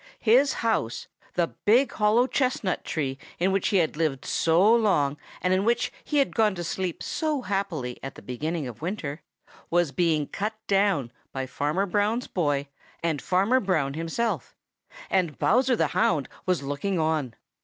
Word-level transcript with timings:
His 0.19 0.53
house, 0.65 1.05
the 1.35 1.45
big 1.63 1.91
hollow 1.91 2.25
chestnut 2.25 2.83
tree 2.83 3.19
in 3.37 3.51
which 3.51 3.67
he 3.67 3.77
had 3.77 3.95
lived 3.95 4.25
so 4.25 4.73
long 4.73 5.15
and 5.43 5.53
in 5.53 5.63
which 5.63 5.91
he 6.03 6.17
had 6.17 6.33
gone 6.33 6.55
to 6.55 6.63
sleep 6.63 7.03
so 7.03 7.43
happily 7.43 7.99
at 8.01 8.15
the 8.15 8.23
beginning 8.23 8.65
of 8.67 8.81
winter, 8.81 9.21
was 9.69 9.91
being 9.91 10.25
cut 10.25 10.55
down 10.65 11.11
by 11.31 11.45
Farmer 11.45 11.85
Brown's 11.85 12.25
boy 12.25 12.67
and 13.03 13.21
Farmer 13.21 13.59
Brown 13.59 13.93
himself, 13.93 14.55
and 15.07 15.37
Bowser 15.37 15.75
the 15.75 15.89
Hound 15.89 16.27
was 16.47 16.63
looking 16.63 16.97
on. 16.97 17.35